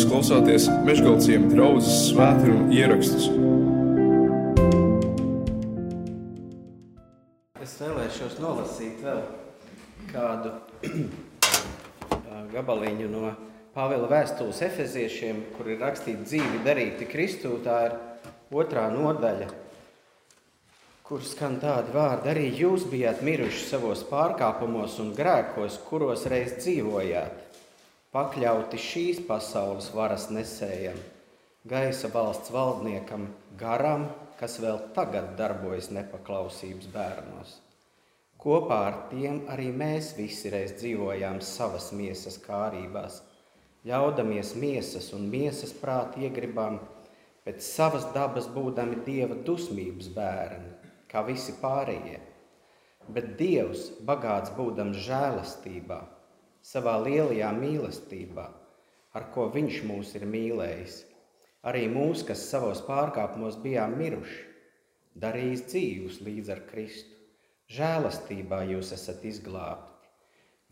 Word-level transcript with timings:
Jūs 0.00 0.08
klausāties 0.08 0.66
Meškāļu 0.86 1.48
draugas 1.50 1.88
svētkrājuma 2.06 2.72
ierakstus. 2.72 3.26
Es 7.60 7.74
vēlēšos 7.82 8.38
nolasīt 8.40 9.02
vēl 9.04 9.20
kādu 10.08 10.54
gabaliņu 12.54 13.10
no 13.12 13.34
Pāvila 13.76 14.08
vēstules 14.14 14.62
efeziešiem, 14.70 15.44
kur 15.58 15.68
ir 15.68 15.84
rakstīts 15.84 16.30
dzīvi 16.30 16.62
darīti 16.64 17.10
Kristū. 17.10 17.52
Tā 17.60 17.76
ir 17.90 17.98
otrā 18.56 18.86
nodaļa, 18.96 19.50
kur 21.04 21.28
skan 21.28 21.60
tādi 21.60 21.92
vārdi. 21.92 22.32
Arī 22.32 22.48
jūs 22.62 22.88
bijāt 22.88 23.20
miruši 23.20 23.68
savos 23.68 24.08
pārkāpumos 24.08 24.96
un 25.04 25.12
grēkos, 25.20 25.76
kuros 25.92 26.24
reiz 26.32 26.56
dzīvojāt 26.56 27.49
pakļauti 28.14 28.78
šīs 28.82 29.18
pasaules 29.28 29.92
varas 29.94 30.26
nesējam, 30.34 30.96
gaisa 31.70 32.10
valsts 32.10 32.50
valdniekam, 32.50 33.28
garam, 33.60 34.08
kas 34.40 34.56
vēl 34.62 34.80
tagad 34.96 35.36
darbojas 35.38 35.92
nepaklausības 35.94 36.88
bērnos. 36.90 37.52
Kopā 38.40 38.80
ar 38.88 38.98
tiem 39.10 39.42
arī 39.52 39.68
mēs 39.82 40.14
visi 40.16 40.50
reiz 40.50 40.74
dzīvojām 40.80 41.38
savas 41.44 41.90
miesas 41.94 42.40
kārībās, 42.42 43.20
ļaudamies 43.86 44.54
miesas 44.58 45.10
un 45.14 45.28
miesas 45.30 45.76
prāta 45.76 46.24
iegribām, 46.24 46.80
pēc 47.46 47.62
savas 47.62 48.10
dabas 48.16 48.48
būdami 48.50 49.04
dieva 49.06 49.38
dusmības 49.46 50.10
bērni, 50.16 50.72
kā 51.06 51.22
visi 51.28 51.54
pārējie. 51.62 52.18
Bet 53.10 53.36
Dievs, 53.38 53.90
bagāts 54.06 54.50
būdams 54.56 54.98
žēlastībā, 55.06 56.00
savā 56.66 56.96
lielajā 57.04 57.50
mīlestībā, 57.56 58.46
ar 59.16 59.26
ko 59.34 59.48
Viņš 59.54 59.80
mūs 59.88 60.14
ir 60.18 60.26
mīlējis. 60.28 61.04
Arī 61.70 61.86
mūs, 61.92 62.22
kas 62.24 62.46
savos 62.48 62.80
pārkāpumos 62.86 63.58
bijām 63.60 63.96
miruši, 64.00 64.44
darījis 65.20 65.64
dzīvus 65.68 66.20
līdz 66.24 66.52
ar 66.54 66.62
Kristu. 66.70 67.16
Žēlastībā 67.70 68.62
jūs 68.70 68.92
esat 68.96 69.24
izglābti. 69.28 70.08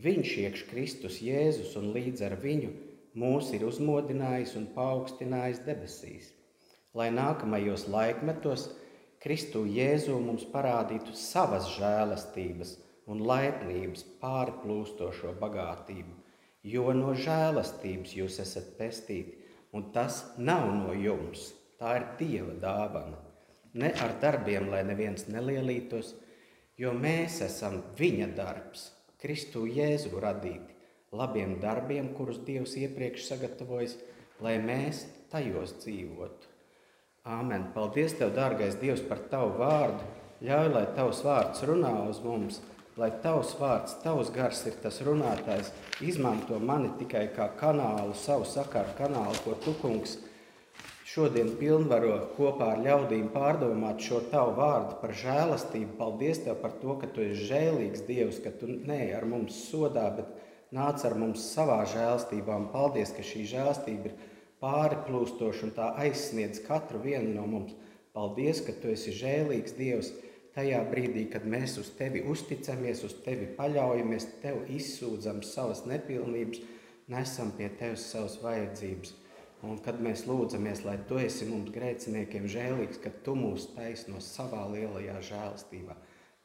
Viņš 0.02 0.32
iekš 0.44 0.64
Kristus 0.70 1.20
Jēzus 1.22 1.76
un 1.78 1.90
līdz 1.94 2.24
ar 2.28 2.36
viņu 2.42 2.72
mūs 3.18 3.52
ir 3.54 3.64
uzmodinājis 3.66 4.54
un 4.58 4.68
paaugstinājis 4.74 5.62
debesīs, 5.66 6.32
lai 6.94 7.08
nākamajos 7.14 7.88
laikmetos 7.90 8.68
Kristu 9.22 9.64
Jēzu 9.66 10.18
mums 10.22 10.46
parādītu 10.52 11.16
savas 11.18 11.72
žēlastības– 11.78 12.76
un 13.08 13.24
laipnības 13.24 14.04
pārplūstošo 14.20 15.32
bagātību, 15.40 16.14
jo 16.68 16.92
no 16.96 17.14
žēlastības 17.16 18.14
jūs 18.18 18.38
esat 18.44 18.74
pestīti, 18.78 19.38
un 19.72 19.88
tas 19.94 20.20
nav 20.38 20.68
no 20.76 20.94
jums, 20.96 21.52
tā 21.80 21.96
ir 22.00 22.06
Dieva 22.20 22.54
dāvana. 22.62 23.18
Ne 23.78 23.92
ar 24.04 24.16
darbiem, 24.20 24.68
lai 24.72 24.82
neviens 24.84 25.28
nelielītos, 25.28 26.14
jo 26.80 26.92
mēs 26.96 27.40
esam 27.46 27.80
Viņa 27.98 28.30
darbs, 28.36 28.90
Kristu 29.20 29.66
Jēzu 29.68 30.20
radīti, 30.20 30.76
labiem 31.12 31.58
darbiem, 31.62 32.12
kurus 32.16 32.40
Dievs 32.44 32.76
iepriekš 32.80 33.28
sagatavojis, 33.32 33.96
lai 34.44 34.56
mēs 34.62 35.06
tajos 35.32 35.76
dzīvotu. 35.82 36.54
Āmen! 37.28 37.68
Paldies, 37.74 38.14
Tev, 38.16 38.32
dārgais 38.36 38.78
Dievs, 38.80 39.02
par 39.04 39.20
Tavu 39.28 39.56
vārdu! 39.58 40.06
Ļauj, 40.44 40.68
lai 40.72 40.84
Tavs 40.96 41.20
vārds 41.26 41.64
runā 41.68 41.92
uz 42.08 42.20
mums! 42.24 42.60
Lai 42.98 43.12
tavs 43.22 43.52
vārds, 43.60 43.94
tavs 44.02 44.32
gars 44.34 44.64
ir 44.66 44.78
tas 44.82 44.98
runātājs. 45.06 45.70
Izmanto 46.02 46.58
mani 46.58 46.90
tikai 46.98 47.28
kā 47.36 47.46
kanālu, 47.60 48.16
savu 48.18 48.46
sakaru 48.48 48.96
kanālu, 48.98 49.36
ko 49.44 49.54
tu, 49.62 49.74
kungs, 49.78 50.16
šodien 51.06 51.52
pilnvaro 51.60 52.16
kopā 52.34 52.72
ar 52.74 52.82
ļaudīm 52.82 53.30
pārdomāt 53.34 54.02
šo 54.02 54.20
tavu 54.32 54.56
vārdu 54.58 54.98
par 55.02 55.14
žēlastību. 55.22 55.94
Paldies 56.00 56.42
Tev 56.44 56.58
par 56.62 56.74
to, 56.82 56.98
ka 56.98 57.10
Tu 57.14 57.28
esi 57.28 57.46
žēlīgs 57.52 58.04
Dievs, 58.10 58.42
ka 58.42 58.50
Tu 58.50 58.70
ne 58.74 59.00
ar 59.14 59.26
mums 59.30 59.62
sodā, 59.70 60.08
bet 60.18 60.34
nāc 60.74 61.04
ar 61.06 61.14
mums 61.18 61.46
savā 61.54 61.84
žēlastībā. 61.94 62.58
Un 62.64 62.70
paldies, 62.74 63.14
ka 63.14 63.22
šī 63.22 63.46
žēlastība 63.54 64.10
ir 64.10 64.18
pāri 64.62 64.98
plūstoša 65.06 65.68
un 65.68 65.76
tā 65.78 65.92
aizsniedz 66.02 66.64
katru 66.66 67.00
vienu 67.06 67.30
no 67.36 67.46
mums. 67.46 67.78
Paldies, 68.12 68.64
ka 68.66 68.74
Tu 68.74 68.90
esi 68.96 69.14
žēlīgs 69.14 69.78
Dievs 69.78 70.10
tajā 70.58 70.80
brīdī, 70.90 71.28
kad 71.30 71.46
mēs 71.46 71.76
uz 71.78 71.92
tevi 71.98 72.24
uzticamies, 72.26 73.04
uz 73.06 73.14
tevi 73.22 73.46
paļaujamies, 73.58 74.26
tev 74.42 74.64
izsūdzam 74.74 75.44
savas 75.46 75.84
nepilnības, 75.86 76.60
nesam 77.12 77.52
pie 77.56 77.70
tevis 77.78 78.08
savas 78.10 78.38
vajadzības. 78.42 79.14
Un 79.66 79.80
kad 79.82 79.98
mēs 80.02 80.24
lūdzamies, 80.28 80.84
lai 80.86 80.98
tu 81.08 81.18
esi 81.18 81.46
mums 81.48 81.72
grēciniekiem 81.74 82.46
žēlīgs, 82.50 83.00
ka 83.02 83.10
tu 83.26 83.34
mūs 83.38 83.72
taisno 83.74 84.20
savā 84.22 84.64
lielajā 84.70 85.16
žēlstībā. 85.30 85.96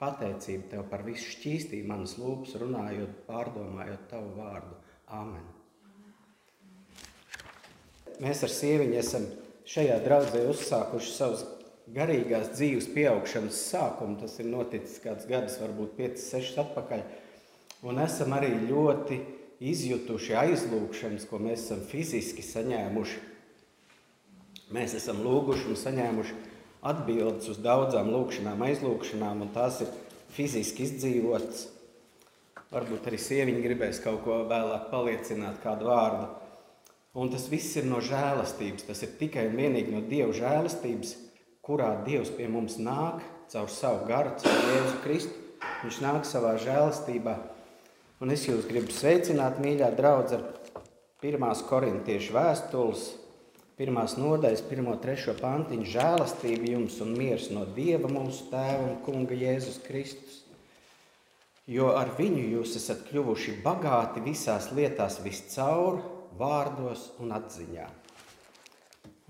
Pateicība 0.01 0.71
tev 0.71 0.87
par 0.89 1.03
visu 1.05 1.29
šķīstību 1.35 1.89
manas 1.89 2.15
lūpas, 2.17 2.55
runājot, 2.61 3.19
pārdomājot 3.27 4.07
tavu 4.09 4.33
vārdu. 4.39 4.79
Āmen. 5.13 5.45
Mēs 8.23 8.41
ar 8.45 8.51
sieviņu 8.53 8.97
esam 8.97 9.27
šajā 9.69 9.99
draudzē 10.05 10.41
uzsākuši 10.49 11.13
savus 11.13 11.45
garīgās 11.91 12.53
dzīves 12.55 12.87
pieaugšanas 12.93 13.59
sākumu. 13.71 14.17
Tas 14.21 14.37
ir 14.39 14.49
noticis 14.51 15.01
kāds 15.03 15.27
gadus, 15.29 15.59
varbūt 15.61 15.97
5, 15.99 16.23
6 16.23 16.61
atpakaļ. 16.63 17.03
Un 17.83 17.99
esam 17.99 18.35
arī 18.37 18.53
ļoti 18.69 19.19
izjutuši 19.63 20.37
aizlūgšanas, 20.39 21.27
ko 21.27 21.39
mēs 21.43 21.65
esam 21.65 21.83
fiziski 21.89 22.45
saņēmuši. 22.45 23.19
Mēs 24.73 24.95
esam 24.97 25.19
lūguši 25.25 25.69
un 25.69 25.79
saņēmuši 25.79 26.39
atbildes 26.83 27.51
uz 27.51 27.59
daudzām 27.63 28.09
lūgšanām, 28.11 28.63
aizlūgšanām, 28.67 29.43
un 29.45 29.51
tās 29.55 29.81
ir 29.83 29.91
fiziski 30.35 30.87
izdzīvotas. 30.87 31.67
Varbūt 32.73 33.05
arī 33.07 33.19
sieviņa 33.21 33.61
gribēs 33.61 33.99
kaut 34.01 34.23
ko 34.25 34.39
vēlāk 34.49 34.87
paliecināt, 34.89 35.59
kādu 35.61 35.91
vārdu. 35.91 36.31
Un 37.13 37.29
tas 37.29 37.45
viss 37.51 37.75
ir 37.77 37.85
no 37.85 37.99
žēlastības. 38.01 38.87
Tas 38.87 39.03
ir 39.05 39.13
tikai 39.19 39.45
un 39.51 39.59
vienīgi 39.59 39.93
no 39.93 40.01
Dieva 40.07 40.33
žēlastības, 40.33 41.13
kurā 41.63 41.93
Dievs 42.03 42.33
pie 42.35 42.49
mums 42.51 42.75
nāk 42.75 43.23
caur 43.51 43.69
savu 43.71 44.03
garu, 44.09 44.35
caur 44.41 44.67
Jēzu 44.67 44.99
Kristu. 45.05 45.39
Viņš 45.83 45.99
nāk 46.03 46.25
savā 46.27 46.57
žēlastībā. 46.59 47.37
Un 48.23 48.31
es 48.35 48.43
jūs 48.47 48.67
gribu 48.67 48.91
sveicināt, 48.91 49.61
mīļā 49.63 49.89
draudzē, 49.95 50.39
ar 50.39 50.83
pirmās 51.23 51.63
korintiešu 51.67 52.35
vēstules, 52.35 53.05
pirmās 53.79 54.17
nodaļas, 54.19 54.63
pirmo 54.67 54.95
trešo 54.99 55.37
pantiņu 55.39 55.87
žēlastību 55.95 56.71
jums 56.73 56.99
un 57.03 57.15
miers 57.19 57.49
no 57.55 57.63
Dieva 57.77 58.11
mūsu 58.11 58.49
Tēva 58.51 58.83
un 58.89 58.99
Kunga 59.07 59.37
Jēzus 59.39 59.79
Kristus. 59.87 60.41
Jo 61.63 61.93
ar 61.95 62.11
viņu 62.17 62.43
jūs 62.57 62.75
esat 62.75 63.05
kļuvuši 63.07 63.61
bagāti 63.63 64.23
visās 64.23 64.67
lietās 64.75 65.21
viscaur, 65.23 66.01
vārdos 66.35 67.13
un 67.23 67.31
atziņā. 67.39 67.87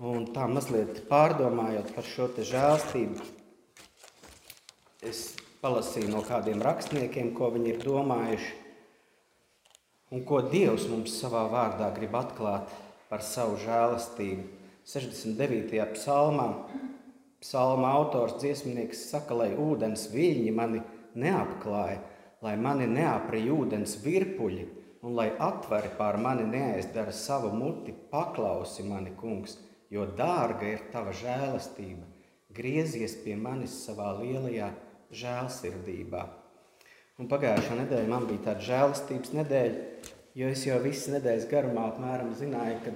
Un 0.04 0.26
tā 0.36 0.44
mazliet 0.50 0.98
pārdomājot 1.08 1.94
par 1.94 2.04
šo 2.04 2.26
žēlstību, 2.36 3.22
es 5.08 5.20
palasīju 5.62 6.10
no 6.12 6.20
kādiem 6.26 6.60
rakstniekiem, 6.66 7.30
ko 7.32 7.48
viņi 7.54 7.70
ir 7.72 7.78
domājuši, 7.80 8.50
un 10.12 10.26
ko 10.28 10.42
Dievs 10.52 10.84
mums 10.90 11.14
savā 11.22 11.46
vārdā 11.48 11.88
grib 11.96 12.18
atklāt 12.20 12.68
par 13.08 13.24
savu 13.24 13.56
žēlastību. 13.64 14.44
69. 14.92 15.80
psalmā 15.96 16.50
psalma 17.40 17.96
autors 17.96 18.36
dziesminieks 18.42 19.06
saka, 19.08 19.40
lai 19.40 19.50
ūdens 19.56 20.10
viļņi 20.12 20.52
mani 20.52 20.84
neapklāja, 21.16 22.02
lai 22.44 22.58
mani 22.60 22.90
neaprija 22.92 23.56
ūdens 23.56 24.02
virpuļi, 24.04 24.66
un 25.04 25.16
lai 25.16 25.30
atvari 25.40 25.96
pār 25.96 26.20
mani 26.20 26.44
neaizdara 26.48 27.12
savu 27.12 27.56
muti, 27.56 27.96
paklausi 28.12 28.84
mani, 28.84 29.16
kungs, 29.16 29.56
jo 29.92 30.06
dārga 30.18 30.70
ir 30.74 30.84
tava 30.92 31.12
žēlastība. 31.16 32.06
Griezies 32.54 33.16
pie 33.24 33.34
manis 33.36 33.74
savā 33.84 34.12
lielajā 34.20 34.70
žēlsirdībā. 35.14 36.24
Un 37.18 37.30
pagājušā 37.30 37.78
nedēļa 37.78 38.10
man 38.10 38.28
bija 38.30 38.48
tāda 38.48 38.66
žēlastības 38.68 39.34
nedēļa, 39.38 39.82
jo 40.38 40.48
es 40.50 40.64
jau 40.66 40.78
visas 40.82 41.12
nedēļas 41.14 41.50
garumā 41.50 41.88
apmēram 41.92 42.32
zināju, 42.38 42.80
ka 42.86 42.94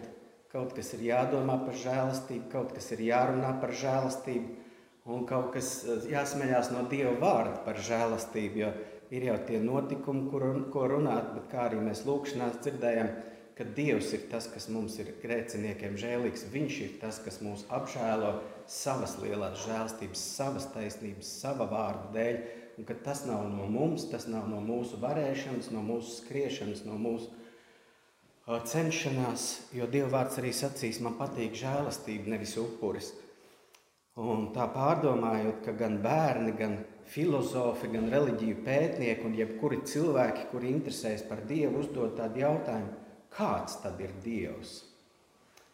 kaut 0.52 0.72
kas 0.74 0.90
ir 0.96 1.04
jādomā 1.06 1.58
par 1.64 1.76
žēlastību, 1.78 2.48
kaut 2.52 2.72
kas 2.74 2.90
ir 2.96 3.04
jārunā 3.10 3.52
par 3.62 3.74
žēlastību, 3.78 4.56
un 5.08 5.24
kaut 5.28 5.52
kas 5.54 5.72
eh, 5.84 6.08
jāsmeļās 6.14 6.72
no 6.74 6.84
Dieva 6.90 7.14
vārda 7.20 7.58
par 7.66 7.80
žēlastību, 7.84 8.62
jo 8.64 8.72
ir 9.14 9.28
jau 9.30 9.38
tie 9.48 9.60
notikumi, 9.62 10.26
kur, 10.32 10.46
ko 10.72 10.86
runāt, 10.92 11.32
bet 11.36 11.50
kā 11.52 11.68
arī 11.68 11.80
mēs 11.84 12.04
lūkšanās 12.08 12.58
dzirdējām, 12.64 13.12
ka 13.58 13.66
Dievs 13.74 14.12
ir 14.14 14.28
tas, 14.30 14.46
kas 14.52 14.68
mums 14.70 15.00
ir 15.02 15.10
grēciniekiem 15.18 15.96
žēlīgs. 15.98 16.46
Viņš 16.52 16.76
ir 16.84 16.92
tas, 17.02 17.18
kas 17.24 17.40
mūs 17.42 17.64
apžēlo 17.74 18.36
savas 18.70 19.16
lielās 19.18 19.64
žēlstības, 19.64 20.22
savas 20.38 20.68
taisnības, 20.76 21.32
sava 21.40 21.66
vārda 21.66 22.12
dēļ. 22.14 22.38
Un 22.78 22.86
ka 22.86 22.94
tas 23.02 23.24
nav 23.26 23.48
no 23.50 23.66
mums, 23.66 24.04
tas 24.12 24.28
nav 24.30 24.46
no 24.46 24.60
mūsu 24.62 25.00
varēšanas, 25.02 25.72
no 25.74 25.82
mūsu 25.82 26.20
skriešanas, 26.20 26.84
no 26.86 26.94
mūsu 27.02 27.32
cenšanās, 28.48 29.48
jo 29.74 29.88
Dieva 29.90 30.12
vārds 30.12 30.38
arī 30.38 30.54
sacīs, 30.54 31.02
man 31.04 31.18
patīk 31.18 31.58
žēlastība, 31.58 32.30
nevis 32.32 32.54
upuris. 32.62 33.10
Un 34.18 34.48
tā 34.54 34.64
pārdomājot, 34.70 35.60
ka 35.66 35.74
gan 35.78 35.98
bērni, 36.02 36.54
gan 36.58 36.78
filozofi, 37.10 37.90
gan 37.92 38.08
reliģiju 38.14 38.62
pētnieki 38.64 39.26
un 39.26 39.36
jebkuri 39.36 39.82
cilvēki, 39.86 40.48
kuri 40.52 40.72
interesējas 40.76 41.26
par 41.28 41.44
Dievu, 41.50 41.82
uzdod 41.82 42.16
tādu 42.18 42.42
jautājumu, 42.46 43.07
kāds 43.38 43.78
tad 43.84 44.00
ir 44.02 44.12
Dievs? 44.24 44.80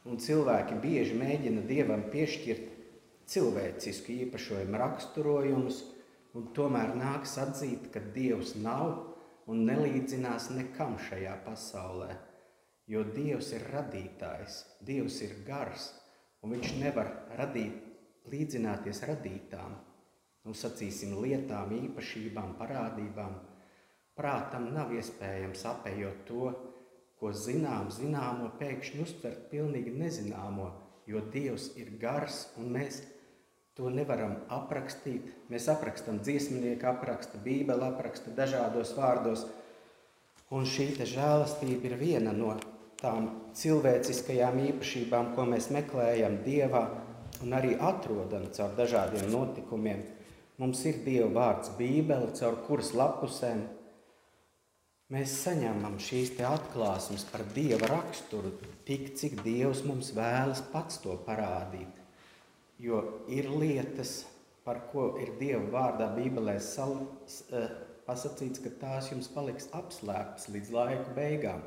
Un 0.04 0.20
cilvēki 0.20 0.76
bieži 0.82 1.16
mēģina 1.16 1.64
Dievam 1.64 2.04
piešķirt 2.12 2.68
cilvēcisku 3.32 4.12
īpašojumu 4.26 4.80
raksturojumus, 4.82 5.80
un 6.36 6.50
tomēr 6.56 6.92
nāks 6.98 7.38
atzīt, 7.40 7.88
ka 7.94 8.02
Dievs 8.12 8.52
nav 8.60 9.14
un 9.48 9.64
nelīdzinās 9.68 10.50
nekam 10.52 10.98
šajā 11.08 11.38
pasaulē. 11.46 12.12
Jo 12.90 13.00
Dievs 13.16 13.54
ir 13.56 13.64
radītājs, 13.72 14.60
Dievs 14.84 15.22
ir 15.24 15.38
gars, 15.46 15.88
un 16.44 16.52
Viņš 16.52 16.74
nevar 16.82 17.08
radīt, 17.38 17.80
līdzināties 18.28 19.00
radītām, 19.08 19.78
nu, 20.44 20.52
sacīsim, 20.52 21.16
lietām, 21.24 21.72
īpašībām, 21.72 22.54
parādībām. 22.60 23.38
Prātam 24.14 24.68
nav 24.76 24.92
iespējams 24.94 25.64
apējot 25.72 26.20
to, 26.28 26.50
ko 27.24 27.30
zinām, 27.32 27.88
zināmo 27.88 28.50
pēkšņi 28.60 29.00
uztvert 29.00 29.46
pilnīgi 29.48 29.94
nezināmo, 29.96 30.66
jo 31.08 31.22
Dievs 31.32 31.70
ir 31.80 31.94
gars 31.96 32.50
un 32.60 32.68
mēs 32.74 32.98
to 33.78 33.88
nevaram 33.88 34.34
aprakstīt. 34.52 35.30
Mēs 35.48 35.70
aprakstām 35.72 36.18
dziesmnieku, 36.20 36.84
apraksta 36.90 37.40
Bībeli, 37.40 37.80
apraksta 37.86 38.34
dažādos 38.36 38.92
vārdos, 38.98 39.46
un 40.52 40.68
šī 40.68 40.90
žēlastība 41.00 41.88
ir 41.88 41.96
viena 42.02 42.34
no 42.36 42.58
tām 43.00 43.30
cilvēciskajām 43.56 44.60
īpašībām, 44.66 45.32
ko 45.32 45.48
mēs 45.48 45.70
meklējam 45.72 46.42
Dievā 46.44 46.84
un 47.40 47.56
arī 47.56 47.72
atrodam 47.80 48.50
caur 48.52 48.76
dažādiem 48.76 49.32
notikumiem. 49.32 50.04
Mums 50.60 50.84
ir 50.84 51.00
Dieva 51.08 51.32
vārds 51.40 51.72
Bībele, 51.80 52.34
caur 52.36 52.60
kuras 52.68 52.92
lapusēm 52.92 53.64
mēs 55.14 55.34
saņemam 55.44 55.98
šīs 56.02 56.32
atklāsmes 56.42 57.24
par 57.30 57.44
Dieva 57.54 57.86
raksturu, 57.90 58.50
tik 58.88 59.12
cik 59.18 59.42
Dievs 59.44 59.84
mums 59.86 60.10
vēlas 60.16 60.62
pats 60.72 60.98
to 61.04 61.14
parādīt. 61.26 62.00
Jo 62.82 63.02
ir 63.30 63.48
lietas, 63.52 64.24
par 64.66 64.82
ko 64.90 65.12
ir 65.22 65.36
Dieva 65.38 65.64
vārdā 65.70 66.10
Bībelē 66.16 66.58
sal, 66.60 66.96
eh, 67.52 67.68
pasakīts, 68.08 68.62
ka 68.64 68.74
tās 68.80 69.12
jums 69.12 69.28
paliks 69.28 69.70
apslēptas 69.72 70.50
līdz 70.50 70.74
laika 70.74 71.14
beigām. 71.16 71.62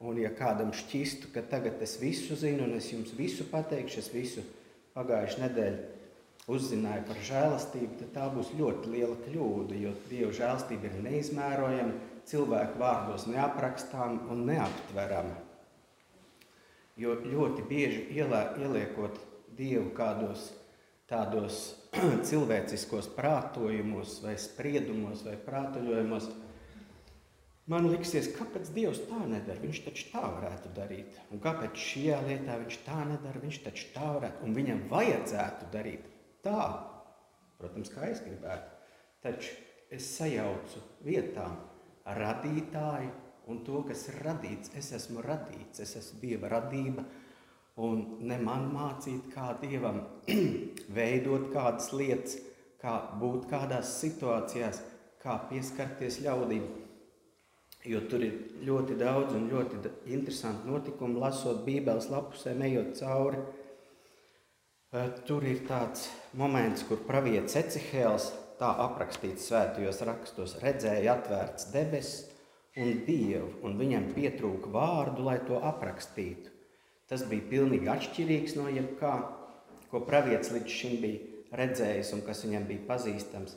Un, 0.00 0.16
ja 0.16 0.30
kādam 0.30 0.70
šķistu, 0.72 1.32
ka 1.34 1.42
tagad 1.42 1.82
es 1.82 1.96
visu 2.00 2.36
zinu 2.38 2.64
un 2.64 2.76
es 2.78 2.92
jums 2.92 3.12
visu 3.18 3.44
pateikšu, 3.50 3.98
es 3.98 4.12
visu 4.14 4.44
pagājušajā 4.94 5.48
nedēļā 5.48 5.98
uzzināju 6.48 7.04
par 7.08 7.18
žēlastību, 7.28 7.96
tad 8.00 8.12
tā 8.14 8.28
būs 8.32 8.54
ļoti 8.56 8.92
liela 8.94 9.16
kļūda, 9.26 9.74
jo 9.82 9.92
Dieva 10.08 10.30
žēlastība 10.32 10.88
ir 10.88 11.02
neizmērojama, 11.04 11.98
cilvēku 12.28 12.80
vārdos 12.80 13.26
neaprakstām 13.30 14.20
un 14.32 14.46
neaptverama. 14.48 15.36
Jo 16.98 17.14
ļoti 17.22 17.64
bieži 17.68 18.06
ielē, 18.18 18.42
ieliekot 18.58 19.20
Dievu 19.58 19.90
kādos 19.96 20.50
tādos 21.08 21.60
cilvēciskos 22.28 23.08
prātojumos, 23.16 24.18
vai 24.24 24.36
spriedumos, 24.40 25.24
vai 25.26 25.38
prātoļojumos, 25.40 26.28
Man 27.68 27.84
liksies, 27.92 28.30
kāpēc 28.32 28.70
Dievs 28.72 29.02
tā 29.10 29.18
nedara? 29.28 29.60
Viņš 29.60 29.82
taču 29.84 30.06
tā 30.08 30.22
varētu 30.24 30.70
darīt. 30.72 31.18
Un 31.28 31.40
kāpēc 31.44 31.76
šajā 31.76 32.20
lietā 32.24 32.54
viņš 32.62 32.78
tā 32.86 33.02
nedara? 33.10 33.42
Viņš 33.42 33.58
taču 33.66 33.90
tā 33.92 34.06
varētu. 34.14 34.40
Un 34.46 34.54
viņam 34.56 34.78
vajadzētu 34.88 35.68
darīt 35.74 36.06
tā. 36.46 36.62
Protams, 37.60 37.90
kā 37.92 38.08
es 38.08 38.22
gribētu. 38.24 38.72
Taču 39.20 39.52
es 39.92 40.08
sajaucu 40.14 40.80
vietām 41.04 41.58
radītāju 42.16 43.10
un 43.48 43.62
to, 43.66 43.82
kas 43.88 44.06
ir 44.10 44.20
radīts. 44.24 44.72
Es 44.78 44.92
esmu 44.96 45.24
radīts, 45.24 45.82
es 45.84 45.96
esmu 46.00 46.20
Dieva 46.24 46.50
radība. 46.54 47.04
Un 47.84 48.04
ne 48.26 48.40
man 48.42 48.68
mācīt, 48.74 49.28
kā 49.34 49.52
Dievam 49.62 50.02
veidot 50.98 51.50
kādas 51.54 51.92
lietas, 51.94 52.40
kā 52.82 52.98
būt 53.20 53.46
kādās 53.50 53.94
situācijās, 54.00 54.82
kā 55.22 55.38
pieskarties 55.50 56.20
ļaudīm 56.24 56.66
Jo 57.86 58.00
tur 58.10 58.24
ir 58.26 58.34
ļoti 58.66 58.96
daudz 58.98 59.36
un 59.38 59.46
ļoti 59.52 59.78
interesanti 60.10 60.66
notikumi, 60.66 61.20
lasot 61.22 61.62
Bībeles 61.66 62.08
lapusēm, 62.10 62.64
ejot 62.66 62.98
cauri. 62.98 63.38
Tur 65.28 65.44
ir 65.46 65.62
tāds 65.68 66.08
moments, 66.36 66.82
kur 66.88 66.98
pravietis 67.06 67.54
Ecehēls, 67.60 68.32
tā 68.60 68.70
aprakstīts 68.84 69.48
svētajos 69.48 70.02
rakstos, 70.08 70.56
redzēja 70.62 71.14
atvērts 71.16 71.70
debesis 71.74 72.26
un 72.78 73.02
dievu, 73.06 73.52
un 73.66 73.78
viņam 73.78 74.12
pietrūka 74.14 74.70
vārdu, 74.74 75.24
lai 75.26 75.38
to 75.46 75.58
aprakstītu. 75.58 76.52
Tas 77.08 77.24
bija 77.26 77.48
pilnīgi 77.50 77.88
atšķirīgs 77.88 78.58
no 78.58 78.68
jebkā, 78.70 79.14
ko 79.90 80.04
pravietis 80.04 80.52
līdz 80.54 80.74
šim 80.80 81.00
bija 81.02 81.58
redzējis 81.58 82.12
un 82.14 82.22
kas 82.26 82.44
viņam 82.44 82.68
bija 82.68 82.86
pazīstams. 82.90 83.56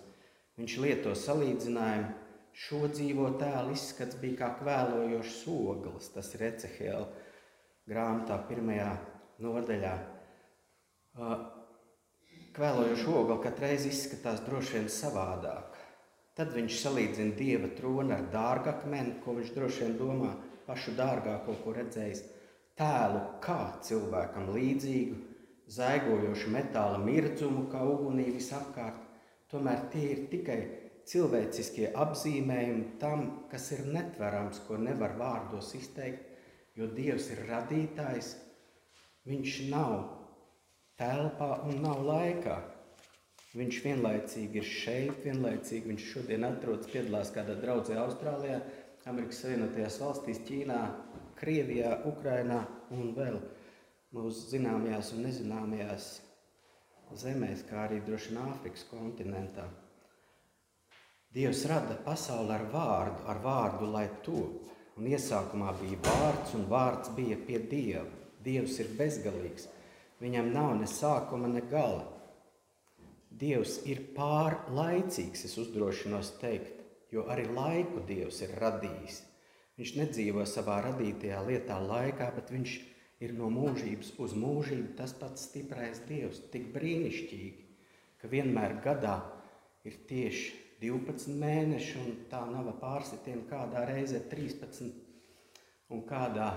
Viņš 0.58 0.78
lieto 0.84 1.14
salīdzinājumu 1.18 2.22
Šo 2.52 2.84
dzīvo 2.92 3.30
tēlu 3.40 3.76
izskats 3.76 4.18
bija 4.20 4.42
kā 4.42 4.50
kvēlojošs 4.60 5.38
oglis. 5.54 6.10
Tas 6.12 6.34
ir 6.36 6.44
Ecehēla 6.50 7.06
grāmatā, 7.90 8.38
pirmajā 8.50 8.90
nodaļā. 9.44 9.94
Kvēlojošs 12.56 13.08
oglis 13.08 13.42
katreiz 13.46 13.86
izskatās 13.88 14.42
droši 14.46 14.78
vien 14.78 14.90
savādāk. 14.92 15.78
Tad 16.36 16.52
viņš 16.56 16.78
salīdzina 16.82 17.36
dieva 17.38 17.70
troni 17.78 18.14
ar 18.16 18.28
dārgakmeni, 18.34 19.18
ko 19.24 19.36
viņš 19.38 19.54
droši 19.56 19.86
vien 19.86 19.98
domā 20.00 20.32
pašu 20.68 20.96
dārgāko, 20.98 21.56
ko 21.64 21.76
redzējis. 21.78 22.24
Tēlu 22.80 23.22
kā 23.44 23.60
cilvēkam 23.88 24.52
līdzīgu, 24.56 25.18
zaigojošu 25.72 26.52
metāla 26.52 27.00
mirdzumu, 27.04 27.66
kā 27.72 27.84
ugunī 27.88 28.30
visapkārt. 28.36 29.00
Tomēr 29.52 29.88
tie 29.94 30.06
ir 30.14 30.22
tikai 30.32 30.60
cilvēciskie 31.12 31.92
apzīmējumi 32.04 32.86
tam, 33.00 33.28
kas 33.52 33.72
ir 33.76 33.84
netverams, 33.92 34.64
ko 34.68 34.80
nevar 34.80 35.18
vārdos 35.20 35.74
izteikt, 35.80 36.24
jo 36.76 36.88
Dievs 36.96 37.28
ir 37.36 37.46
radītājs, 37.52 38.36
Viņš 39.30 39.58
nav 39.70 40.21
telpā 41.02 41.56
un 41.66 41.82
nav 41.84 42.06
laikā. 42.06 42.60
Viņš 43.58 43.80
vienlaicīgi 43.84 44.62
ir 44.62 44.68
šeit, 44.68 45.18
vienlaicīgi 45.26 45.90
viņš 45.92 46.04
šodien 46.14 46.48
atrodas, 46.48 46.88
piedalās 46.94 47.34
kādā 47.36 47.58
draudzē 47.60 47.98
Austrālijā, 48.00 48.62
Amerikas 49.10 49.42
Savienotajās 49.44 49.98
valstīs, 50.00 50.40
Ķīnā, 50.48 50.80
Krievijā, 51.42 51.98
Ukrainā 52.08 52.62
un 52.96 53.12
vēl 53.18 53.42
mūsu 54.16 54.54
zināmajās 54.54 55.12
un 55.16 55.26
nezināmajās 55.26 56.12
zemēs, 57.20 57.66
kā 57.68 57.88
arī 57.88 58.00
droši 58.06 58.32
vien 58.32 58.44
Āfrikas 58.46 58.86
kontinentā. 58.88 59.66
Dievs 61.36 61.66
rada 61.68 61.96
pasauli 62.06 62.52
ar 62.56 62.66
vārdu, 62.72 63.26
ar 63.32 63.44
vārdu, 63.44 63.92
lai 63.92 64.08
top. 64.24 64.70
Un 65.00 65.08
iesākumā 65.08 65.72
bija 65.80 66.00
vārds, 66.06 66.56
un 66.56 66.66
vārds 66.72 67.12
bija 67.16 67.38
pie 67.48 67.60
Dieva. 67.72 68.08
Dievs 68.44 68.80
ir 68.84 68.92
bezgalīgs. 68.98 69.70
Viņam 70.22 70.52
nav 70.54 70.76
ne 70.78 70.88
sākuma, 70.90 71.50
ne 71.50 71.64
gala. 71.66 72.06
Dievs 73.42 73.80
ir 73.90 74.04
pārlaicīgs, 74.14 75.48
es 75.48 75.58
uzdrošinos 75.58 76.36
teikt, 76.42 76.84
jo 77.10 77.26
arī 77.34 77.48
laiku 77.50 78.04
Dievs 78.06 78.44
ir 78.46 78.54
radījis. 78.62 79.22
Viņš 79.80 79.94
nedzīvo 79.98 80.44
savā 80.46 80.78
radītajā 80.86 81.40
lietā 81.48 81.80
laikā, 81.82 82.28
bet 82.36 82.52
viņš 82.54 82.76
ir 83.26 83.34
no 83.38 83.50
mūžības 83.54 84.14
uz 84.22 84.36
mūžību 84.38 84.94
tas 85.00 85.16
pats 85.18 85.48
stiprais 85.48 86.04
Dievs, 86.10 86.44
tik 86.54 86.70
brīnišķīgi, 86.76 87.66
ka 88.22 88.30
vienmēr 88.30 88.78
gadā 88.86 89.16
ir 89.88 89.98
tieši 90.10 90.52
12 90.82 91.34
mēneši, 91.42 91.98
un 92.02 92.22
tā 92.30 92.44
nav 92.50 92.70
pārsitiena 92.82 93.48
kādā 93.50 93.88
reizē 93.90 94.22
13, 94.30 94.94
un 95.94 96.06
kādā 96.10 96.52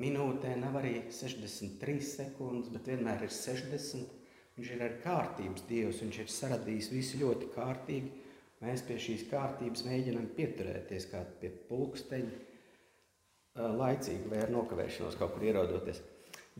minūtē 0.00 0.54
nav 0.58 0.78
arī 0.80 0.94
63 1.12 2.00
sekundes, 2.06 2.70
bet 2.74 2.88
vienmēr 2.90 3.26
ir 3.26 3.34
60. 3.34 4.16
Viņš 4.56 4.70
ir 4.74 4.84
ar 4.84 4.96
kārtības 5.04 5.64
dievs, 5.68 6.00
viņš 6.04 6.20
ir 6.22 6.32
saradījis 6.34 6.90
visu 6.92 7.20
ļoti 7.22 7.50
kārtīgi. 7.54 8.10
Mēs 8.60 8.84
pie 8.84 8.98
šīs 9.00 9.26
kārtības 9.30 9.86
mēģinām 9.86 10.26
pieturēties 10.36 11.06
kā 11.12 11.22
pie 11.40 11.52
pulksteņa, 11.68 12.40
laicīgi 13.80 14.28
vai 14.32 14.42
ar 14.44 14.52
nokavēšanos 14.52 15.16
kaut 15.20 15.32
kur 15.36 15.46
ierodoties. 15.48 16.02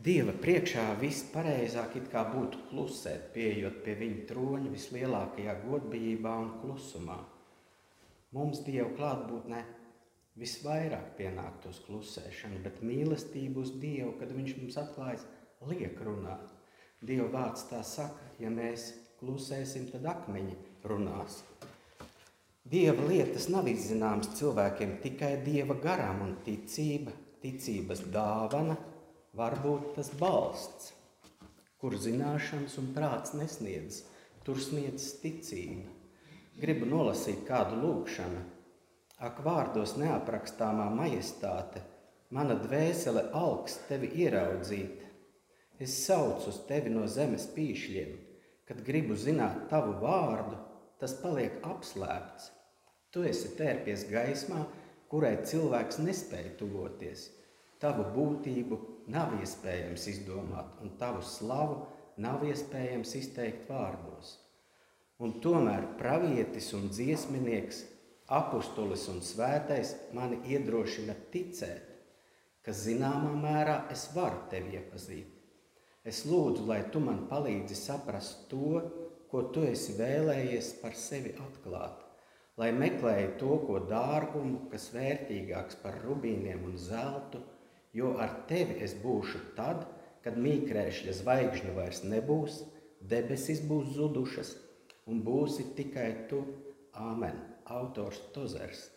Dieva 0.01 0.33
priekšā 0.33 0.85
viss 1.01 1.27
pareizāk 1.33 1.99
it 1.99 2.07
kā 2.09 2.23
būtu 2.31 2.63
klusēt, 2.71 3.29
pieejot 3.35 3.83
pie 3.85 3.93
viņa 3.99 4.23
troņa 4.31 4.71
vislielākajā 4.73 5.55
godbijībā 5.67 6.33
un 6.41 6.49
klusumā. 6.63 7.19
Mums 8.33 8.63
Dieva 8.65 8.89
klātbūtnē 8.97 9.61
visvairāk 10.39 11.15
pienāktos 11.17 11.81
klusēšana, 11.87 12.61
bet 12.63 12.81
mīlestība 12.85 13.63
uz 13.63 13.73
Dievu, 13.81 14.15
kad 14.19 14.31
Viņš 14.35 14.57
mums 14.61 14.79
atklājas, 14.79 15.25
liek 15.67 15.99
runāt. 16.05 16.51
Dieva 17.01 17.27
vārds 17.33 17.65
tā 17.69 17.81
saka, 17.83 18.29
ja 18.39 18.51
mēs 18.53 18.91
klusēsim, 19.19 19.89
tad 19.91 20.05
akmeņi 20.05 20.55
runās. 20.85 21.41
Dieva 22.71 23.07
lietas 23.09 23.47
nav 23.49 23.67
izzināmas 23.67 24.29
cilvēkiem 24.37 24.99
tikai 25.01 25.31
dieva 25.45 25.75
garam 25.81 26.21
un 26.27 26.35
ticība, 26.45 27.13
ticības 27.41 28.03
dāvana, 28.13 28.77
varbūt 29.37 29.95
tas 29.97 30.11
balsts, 30.19 30.91
kur 31.81 31.97
zināšanas 31.97 32.77
un 32.77 32.91
prāts 32.93 33.33
nesniedz, 33.33 34.03
tur 34.45 34.61
sniedz 34.61 35.07
ticība. 35.23 35.89
Gribu 36.61 36.85
nolasīt 36.85 37.41
kādu 37.47 37.81
lūgšanu. 37.81 38.43
Ak, 39.21 39.37
vārdos 39.45 39.91
neaprakstāmā 40.01 40.87
majestāte, 40.97 41.83
mana 42.33 42.55
dvēsele 42.57 43.27
augs 43.37 43.75
tevi 43.85 44.07
ieraudzīt. 44.23 45.03
Es 45.77 45.97
saucu 46.07 46.49
uz 46.49 46.57
tevi 46.65 46.89
no 46.89 47.03
zemes 47.05 47.45
pīšļiem, 47.53 48.15
kad 48.65 48.81
gribu 48.87 49.17
zināt 49.17 49.67
tavu 49.69 49.93
vārdu, 50.01 50.57
tas 50.97 51.13
paliek 51.21 51.61
apslēpts. 51.69 52.49
Tu 53.13 53.27
esi 53.29 53.53
tērpies 53.59 54.07
gaismā, 54.09 54.63
kurai 55.13 55.35
cilvēks 55.45 56.01
nespēja 56.01 56.55
tuvoties. 56.57 57.27
Tavu 57.81 58.07
būtību 58.17 58.77
nav 59.13 59.37
iespējams 59.37 60.09
izdomāt, 60.15 60.77
un 60.81 60.97
tavu 60.97 61.21
slavu 61.21 61.81
nav 62.17 62.41
iespējams 62.49 63.13
izteikt 63.21 63.69
vārdos. 63.69 64.37
Un 65.21 65.37
tomēr 65.45 65.91
pravietis 66.01 66.73
un 66.73 66.89
dziesminieks 66.89 67.83
apustulis 68.27 69.07
un 69.11 69.21
svētais 69.25 69.93
mani 70.15 70.39
iedrošina 70.53 71.15
ticēt, 71.33 71.87
ka 72.61 72.73
zināmā 72.75 73.33
mērā 73.41 73.77
es 73.93 74.07
varu 74.15 74.43
tevi 74.51 74.77
iepazīt. 74.77 75.29
Es 76.05 76.23
lūdzu, 76.25 76.65
lai 76.69 76.81
tu 76.93 77.01
man 77.03 77.25
palīdzi 77.29 77.77
saprast 77.77 78.47
to, 78.49 78.81
ko 79.29 79.43
tu 79.53 79.65
esi 79.67 79.95
vēlējies 79.97 80.73
par 80.81 80.95
sevi 80.97 81.35
atklāt, 81.43 82.01
lai 82.57 82.71
meklēju 82.75 83.35
to, 83.41 83.51
ko 83.67 83.79
dārgumu, 83.89 84.67
kas 84.71 84.89
vērtīgāks 84.95 85.77
par 85.83 86.01
rubīniem 86.05 86.65
un 86.67 86.77
zeltu, 86.77 87.41
jo 87.93 88.15
ar 88.23 88.41
tevi 88.49 88.79
es 88.85 88.95
būšu 89.03 89.43
tad, 89.57 89.85
kad 90.25 90.37
mīkrēšļa 90.37 91.15
zvaigžņu 91.21 91.77
vairs 91.77 92.03
nebūs, 92.05 92.59
debesis 93.01 93.63
būs 93.65 93.95
zudušas 93.95 94.55
un 95.09 95.23
būsi 95.25 95.71
tikai 95.77 96.11
tu. 96.29 96.43
Āmen 96.91 97.50
autors 97.77 98.19
Tozers. 98.35 98.89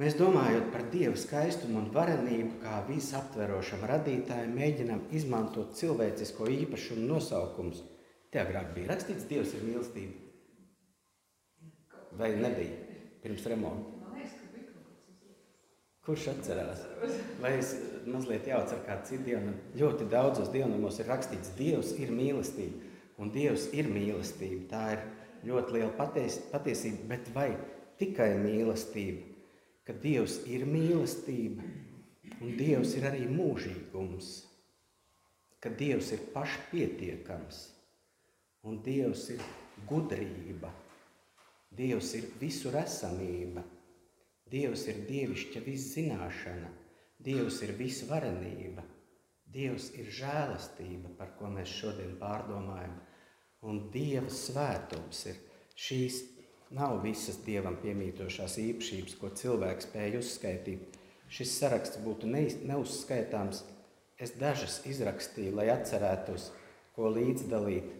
Mēs 0.00 0.16
domājot 0.18 0.72
par 0.74 0.88
Dieva 0.90 1.14
skaistumu 1.14 1.78
un 1.78 1.90
varenību, 1.94 2.56
kā 2.64 2.80
visaptverošam 2.88 3.84
radītājam, 3.86 4.56
mēģinām 4.58 5.04
izmantot 5.14 5.76
cilvēcisko 5.78 6.48
īpašumu 6.50 7.06
nosaukumus. 7.12 7.84
Te 8.34 8.42
agrāk 8.42 8.72
bija 8.74 8.90
rakstīts, 8.90 9.28
Dievs 9.30 9.54
ir 9.54 9.62
mīlestība. 9.68 10.18
Vai 12.18 12.32
nebija 12.38 12.98
pirms 13.22 13.46
remonta? 13.50 13.94
Kurš 16.04 16.26
atcerās? 16.34 16.82
Vai 17.40 17.54
es 17.62 17.70
mazliet 18.04 18.50
jaucu 18.50 18.74
ar 18.76 18.82
kādu 18.84 19.08
citu 19.08 19.24
dienu? 19.30 19.54
Ļoti 19.78 20.08
daudzos 20.12 20.50
dievnamos 20.52 20.98
ir 21.00 21.08
rakstīts, 21.08 21.54
Dievs 21.56 21.94
ir 22.02 22.10
mīlestība. 22.12 22.90
Un 23.22 23.30
Dievs 23.32 23.70
ir 23.72 23.88
mīlestība. 23.88 24.66
Tā 24.74 24.82
ir 24.96 25.06
ļoti 25.46 25.76
liela 25.76 25.92
paties, 25.98 26.38
patiesība, 26.52 27.08
bet 27.14 27.30
vai 27.34 27.50
tikai 28.00 28.34
mīlestība? 28.40 29.30
Ka 29.84 29.92
Dievs 30.00 30.38
ir 30.48 30.64
mīlestība 30.64 31.64
un 32.40 32.54
Dievs 32.56 32.94
ir 32.96 33.04
arī 33.10 33.26
mūžīgums, 33.28 34.30
ka 35.60 35.72
Dievs 35.72 36.10
ir 36.16 36.24
pašpietiekams 36.32 37.60
un 38.64 38.80
Dievs 38.84 39.28
ir 39.34 39.44
gudrība, 39.88 40.72
Dievs 41.74 42.14
ir 42.16 42.30
visur 42.40 42.76
esamība, 42.80 43.64
Dievs 44.48 44.84
ir 44.92 45.04
dievišķa 45.08 45.62
viszināšana, 45.64 46.68
Dievs 47.24 47.62
ir 47.64 47.72
visvarenība, 47.78 48.84
Dievs 49.54 49.90
ir 49.98 50.10
žēlastība, 50.12 51.14
par 51.18 51.32
ko 51.38 51.48
mēs 51.52 51.72
šodien 51.72 52.16
pārdomājam 52.20 52.94
un 53.64 53.80
Dieva 53.92 54.30
svētums 54.30 55.24
ir. 55.30 55.40
Šīs 55.74 56.20
nav 56.74 57.00
visas 57.04 57.40
Dievam 57.46 57.76
piemītošās 57.82 58.58
īpašības, 58.62 59.16
ko 59.20 59.30
cilvēks 59.40 59.88
spēj 59.88 60.18
uzskaitīt. 60.20 60.98
Šis 61.34 61.56
saraksts 61.58 62.00
būtu 62.04 62.28
neuzskaitāms. 62.30 63.64
Es 64.20 64.36
dažas 64.38 64.78
izrakstīju, 64.86 65.56
lai 65.58 65.70
atcerētos, 65.72 66.50
ko 66.94 67.10
līdzdalīt. 67.10 67.90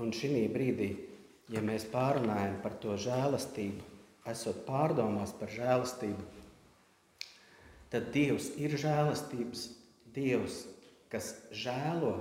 Un 0.00 0.14
šī 0.14 0.46
brīdī, 0.54 0.90
ja 1.52 1.60
mēs 1.66 1.84
pārunājam 1.92 2.60
par 2.62 2.78
to 2.80 2.94
žēlastību, 2.96 3.84
esot 4.30 4.62
pārdomās 4.68 5.34
par 5.36 5.50
žēlastību, 5.52 6.24
tad 7.90 8.12
Dievs 8.14 8.52
ir 8.62 8.78
žēlastības 8.78 9.66
Dievs, 10.14 10.62
kas 11.10 11.34
žēlo 11.50 12.14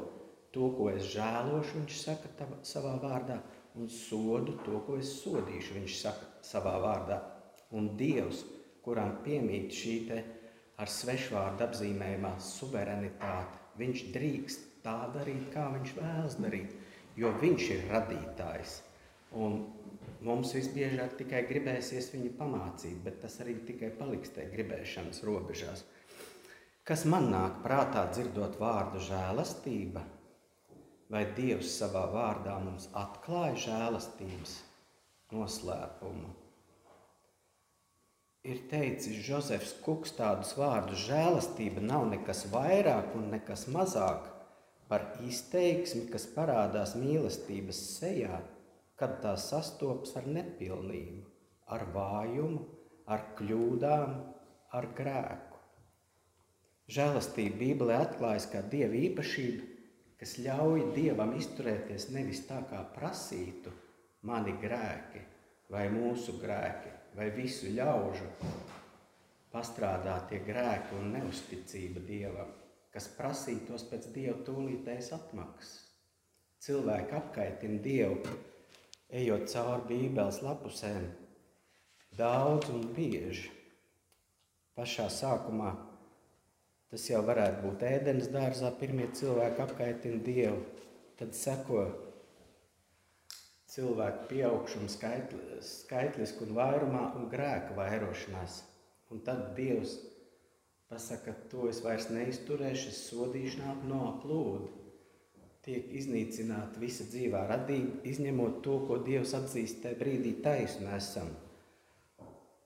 to, 0.56 0.72
ko 0.78 0.90
es 0.92 1.08
žēlošu, 1.14 1.78
viņš 1.80 1.98
saka 2.02 2.32
tava, 2.40 2.60
savā 2.66 2.96
vārdā, 3.02 3.40
un 3.78 3.90
sodu 3.94 4.58
to, 4.66 4.82
ko 4.88 4.98
es 5.00 5.12
sodīšu, 5.22 5.78
viņš 5.78 5.98
saka 6.02 6.30
savā 6.46 6.76
vārdā. 6.82 7.20
Un 7.76 7.92
Dievs, 8.00 8.44
kuram 8.86 9.20
piemīt 9.26 9.74
šī 9.76 9.96
te 10.10 10.20
ar 10.80 10.90
svešvārdu 10.90 11.66
apzīmējumā 11.68 12.34
suverenitāte, 12.42 13.60
viņš 13.80 14.06
drīkst 14.16 14.70
tā 14.86 14.98
darīt, 15.14 15.50
kā 15.54 15.68
viņš 15.76 15.96
vēlas 16.00 16.38
darīt, 16.40 16.74
jo 17.20 17.32
viņš 17.42 17.68
ir 17.76 17.86
radītājs. 17.92 18.80
Un 19.38 19.60
mums 20.26 20.56
visbiežāk 20.56 21.18
tikai 21.20 21.44
gribēsies 21.50 22.10
viņu 22.16 22.34
pamācīt, 22.40 22.98
bet 23.06 23.20
tas 23.24 23.38
arī 23.44 23.60
tikai 23.68 23.92
paliks 24.00 24.34
tajā 24.36 24.50
gribēšanas 24.56 25.22
robežās. 25.28 25.86
Kas 26.88 27.04
man 27.06 27.30
nāk 27.30 27.60
prātā 27.62 28.08
dzirdot 28.10 28.56
vārdu 28.58 29.04
žēlastība, 29.06 30.02
vai 31.10 31.24
Dievs 31.38 31.72
savā 31.80 32.06
vārdā 32.14 32.58
mums 32.64 32.88
atklāja 32.98 33.58
žēlastības 33.66 34.60
noslēpumu. 35.34 36.30
Ir 38.50 38.62
teicis 38.72 39.26
Jozefs 39.28 39.74
Kuks 39.84 40.14
tādus 40.16 40.54
vārdus: 40.58 41.02
žēlastība 41.10 41.84
nav 41.84 42.06
nekas 42.14 42.46
vairāk 42.54 43.12
un 43.20 43.28
nekas 43.34 43.66
mazāk 43.68 44.30
par 44.90 45.06
izteiksmi, 45.28 46.06
kas 46.14 46.26
parādās 46.34 46.96
mīlestības 46.98 47.82
sejā, 47.98 48.40
kad 49.00 49.20
tā 49.24 49.36
sastopas 49.38 50.16
ar 50.20 50.30
nepilnību, 50.38 51.26
ar 51.68 51.86
vājumu, 51.94 52.64
ar 53.06 53.28
kļūdām, 53.38 54.16
ar 54.80 54.88
grēku. 54.98 55.60
Žēlastība 56.90 57.60
Bībelē 57.60 58.00
atklājas 58.06 58.48
kā 58.50 58.64
dieva 58.72 58.98
īpašība, 58.98 59.79
kas 60.20 60.36
ļauj 60.44 60.90
Dievam 60.96 61.32
izturēties 61.40 62.10
nevis 62.12 62.44
tā, 62.48 62.60
kā 62.70 62.82
prasītu 62.96 63.72
mani 64.28 64.56
grēki, 64.60 65.22
vai 65.72 65.86
mūsu 65.94 66.36
grēki, 66.42 66.92
vai 67.16 67.30
visu 67.36 67.72
ļaužu 67.72 68.28
pastrādātie 69.54 70.42
grēki 70.46 70.98
un 71.00 71.14
neusticība 71.16 72.04
Dievam, 72.06 72.52
kas 72.94 73.08
prasītos 73.16 73.86
pēc 73.90 74.10
Dieva 74.14 74.38
tūlītējas 74.46 75.14
atmaksas. 75.18 75.78
Cilvēki 76.60 77.16
apkaitina 77.16 77.80
Dievu, 77.82 78.36
ejot 79.16 79.48
cauri 79.54 79.88
Bībeles 79.94 80.42
lapusēm, 80.44 81.08
daudz 82.20 82.68
un 82.74 82.90
bieži. 82.98 83.48
Pašā 84.76 85.08
sākumā 85.12 85.72
Tas 86.90 87.06
jau 87.06 87.22
varētu 87.22 87.62
būt 87.68 87.84
ēdienas 87.86 88.30
dārzā, 88.34 88.72
pirmie 88.80 89.08
cilvēki 89.14 89.62
apkaitina 89.62 90.22
Dievu. 90.26 90.64
Tad 91.20 91.36
seko 91.38 91.84
cilvēku 93.70 94.26
pieaugšana 94.32 94.90
skaitli, 94.90 95.60
skaitliski 95.66 96.48
un 96.48 96.56
vairumā 96.58 97.04
un 97.20 97.28
grēka 97.30 97.78
vairošanās. 97.78 98.64
Un 99.14 99.22
tad 99.26 99.52
Dievs 99.58 100.00
pasaka, 100.90 101.36
to 101.52 101.68
es 101.70 101.84
vairs 101.86 102.10
neizturēšu, 102.14 102.90
es 102.90 103.04
sodīšu 103.12 103.76
no 103.90 104.16
plūdu. 104.24 104.72
Tiek 105.66 105.92
iznīcināta 106.00 106.82
visa 106.82 107.06
dzīvā 107.12 107.44
radība, 107.52 108.00
izņemot 108.10 108.62
to, 108.66 108.80
ko 108.88 108.98
Dievs 109.06 109.36
atzīst 109.38 109.84
tajā 109.84 110.00
brīdī 110.00 110.34
taisnu 110.42 110.90
esam. 110.96 111.30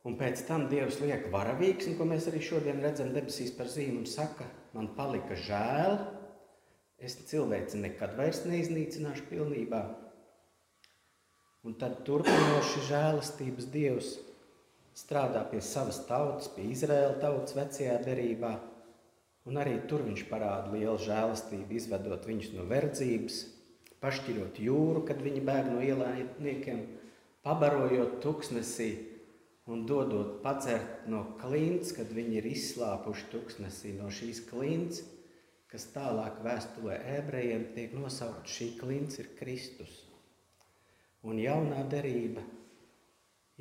Un 0.04 0.18
pēc 0.20 0.42
tam 0.50 0.66
Dievs 0.68 0.98
liek 1.00 1.30
varavīgs, 1.32 1.88
un 1.88 1.96
ko 1.96 2.06
mēs 2.08 2.28
arī 2.28 2.42
šodien 2.44 2.82
redzam 2.84 3.14
debesīs 3.16 3.54
par 3.56 3.70
zīmu, 3.72 4.02
un 4.02 4.10
saka, 4.10 4.50
man 4.76 4.90
palika 4.98 5.38
žēl, 5.40 5.96
es 7.00 7.16
cilvēci 7.30 7.80
nekad 7.80 8.18
vairs 8.18 8.42
neiznīcināšu 8.44 9.30
pilnībā. 9.30 9.80
Un 11.64 11.78
tad 11.80 12.02
turpinoši 12.04 12.84
žēlastības 12.90 13.70
Dievs 13.72 14.10
strādā 15.00 15.46
pie 15.48 15.62
savas 15.64 16.02
tautas, 16.10 16.52
pie 16.52 16.68
Izraēla 16.74 17.16
tautas 17.22 17.56
vecajā 17.56 17.96
derībā. 18.04 18.52
Un 19.48 19.60
arī 19.60 19.78
tur 19.88 20.04
viņš 20.04 20.26
parāda 20.28 20.72
lielu 20.76 21.00
žēlastību, 21.00 21.80
izvedot 21.80 22.28
viņus 22.28 22.52
no 22.58 22.68
verdzības, 22.68 23.40
pašķirot 24.04 24.60
jūru, 24.60 25.08
kad 25.08 25.24
viņi 25.24 25.48
bēg 25.48 25.72
no 25.72 25.80
ielainiekiem, 25.84 26.86
pabarojot 27.48 28.20
tuksnesī 28.24 28.92
un 29.72 29.86
dodot 29.88 30.42
padzert 30.44 31.06
no 31.12 31.24
klints, 31.40 31.94
kad 31.96 32.12
viņi 32.12 32.40
ir 32.42 32.48
izslāpuši 32.52 33.30
tuksnesī 33.32 33.94
no 33.96 34.10
šīs 34.12 34.44
klints, 34.50 35.04
kas 35.72 35.88
tālāk 35.94 36.42
vēstulē 36.46 37.00
ebrejiem 37.16 37.70
tiek 37.76 37.94
nosaukt 37.98 38.52
šī 38.52 38.74
klints 38.82 39.22
ir 39.24 39.32
Kristus. 39.40 40.04
Un 41.24 41.40
jaunā 41.40 41.86
derība 41.90 42.44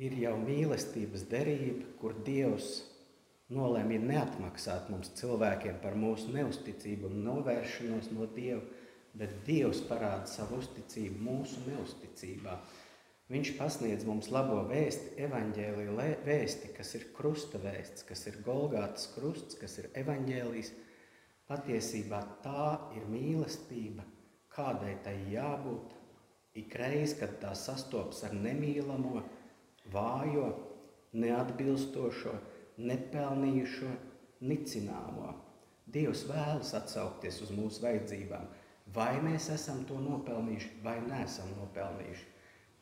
ir 0.03 0.17
jau 0.19 0.35
mīlestības 0.41 1.23
derība, 1.31 1.87
kur 2.01 2.17
Dievs 2.27 2.81
nolēma 3.53 3.99
neatmaksāt 4.03 4.89
mums 4.91 5.13
cilvēkiem 5.19 5.79
par 5.83 5.95
mūsu 5.99 6.33
neusticību 6.35 7.09
un 7.09 7.23
novēršanos 7.27 8.11
no 8.15 8.27
Dieva, 8.35 8.63
bet 9.13 9.43
Dievs 9.47 9.83
parāda 9.87 10.27
savu 10.29 10.59
uzticību 10.61 11.21
mūsu 11.21 11.61
neusticībā. 11.67 12.57
Viņš 13.33 13.49
pasniedz 13.57 14.03
mums 14.05 14.27
labo 14.29 14.59
vēsti, 14.69 15.15
evaņģēlīju 15.25 15.93
vēsti, 16.27 16.67
kas 16.77 16.91
ir 16.99 17.07
krusta 17.15 17.57
vēsts, 17.63 18.05
kas 18.05 18.27
ir 18.29 18.35
Golgātas 18.45 19.07
krusts, 19.15 19.57
kas 19.57 19.79
ir 19.81 19.87
evaņģēlijs. 20.03 20.69
Patiesībā 21.49 22.19
tā 22.43 22.67
ir 22.93 23.07
mīlestība, 23.09 24.05
kādai 24.53 24.99
tai 25.05 25.15
jābūt. 25.31 25.95
Ikreiz, 26.61 27.15
kad 27.17 27.39
tā 27.41 27.55
sastopas 27.57 28.21
ar 28.27 28.35
nemīlamo, 28.37 29.23
vājo, 29.95 30.51
neatbilstošo, 31.17 32.35
nepelnījušo, 32.85 33.89
nicināmo. 34.45 35.31
Dievs 35.89 36.27
vēlas 36.29 36.75
atsaukties 36.77 37.41
uz 37.47 37.55
mūsu 37.57 37.81
vajadzībām, 37.87 38.45
vai 38.93 39.15
mēs 39.25 39.49
esam 39.57 39.81
to 39.89 39.97
nopelnījuši, 40.05 40.71
vai 40.85 40.99
neesam 41.09 41.49
nopelnījuši. 41.57 42.32